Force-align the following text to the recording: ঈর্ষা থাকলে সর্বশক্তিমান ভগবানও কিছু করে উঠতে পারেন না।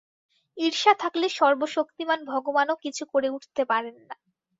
ঈর্ষা 0.57 0.93
থাকলে 1.01 1.27
সর্বশক্তিমান 1.31 2.19
ভগবানও 2.25 2.75
কিছু 2.83 3.03
করে 3.13 3.27
উঠতে 3.29 3.63
পারেন 3.71 3.95
না। 4.01 4.15